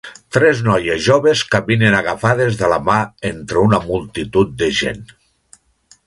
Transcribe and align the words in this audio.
Tres 0.35 0.61
noies 0.67 1.01
joves 1.07 1.41
caminen 1.55 1.97
agafades 1.97 2.57
de 2.61 2.69
la 2.73 2.79
mà 2.87 2.95
entre 3.31 3.61
una 3.65 3.81
multitud 3.91 4.57
de 4.63 4.71
gent. 4.79 5.05